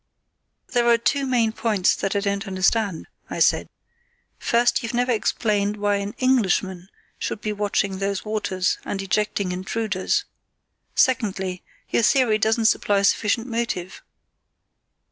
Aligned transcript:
"There 0.69 0.87
are 0.87 0.97
two 0.97 1.27
main 1.27 1.51
points 1.51 1.95
that 1.97 2.15
I 2.15 2.21
don't 2.21 2.47
understand," 2.47 3.05
I 3.29 3.37
said. 3.37 3.69
"First, 4.39 4.81
you've 4.81 4.95
never 4.95 5.11
explained 5.11 5.77
why 5.77 5.97
an 5.97 6.15
Englishman 6.17 6.89
should 7.19 7.39
be 7.39 7.53
watching 7.53 7.99
those 7.99 8.25
waters 8.25 8.79
and 8.83 8.99
ejecting 8.99 9.51
intruders; 9.51 10.25
secondly, 10.95 11.61
your 11.91 12.01
theory 12.01 12.39
doesn't 12.39 12.65
supply 12.65 13.03
sufficient 13.03 13.45
motive. 13.45 14.01